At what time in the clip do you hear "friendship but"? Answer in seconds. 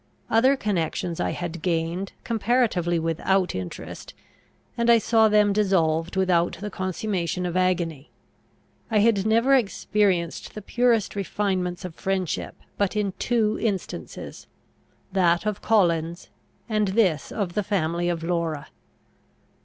11.93-12.95